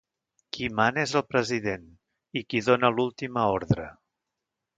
[0.55, 1.83] Qui mana és el president
[2.41, 3.87] i qui dóna l’última ordre.